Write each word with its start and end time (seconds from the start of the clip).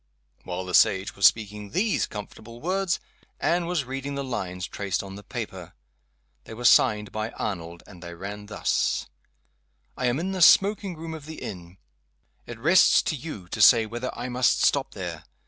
While 0.45 0.65
the 0.65 0.73
sage 0.73 1.15
was 1.15 1.27
speaking 1.27 1.69
these 1.73 2.07
comfortable 2.07 2.59
words, 2.59 2.99
Anne 3.39 3.67
was 3.67 3.83
reading 3.85 4.15
the 4.15 4.23
lines 4.23 4.65
traced 4.65 5.03
on 5.03 5.13
the 5.13 5.21
paper. 5.21 5.73
They 6.45 6.55
were 6.55 6.65
signed 6.65 7.11
by 7.11 7.29
Arnold; 7.33 7.83
and 7.85 8.01
they 8.01 8.15
ran 8.15 8.47
thus: 8.47 9.05
"I 9.95 10.07
am 10.07 10.19
in 10.19 10.31
the 10.31 10.41
smoking 10.41 10.95
room 10.97 11.13
of 11.13 11.27
the 11.27 11.39
inn. 11.43 11.77
It 12.47 12.57
rests 12.57 13.11
with 13.11 13.23
you 13.23 13.47
to 13.49 13.61
say 13.61 13.85
whether 13.85 14.09
I 14.17 14.27
must 14.27 14.63
stop 14.63 14.95
there. 14.95 15.23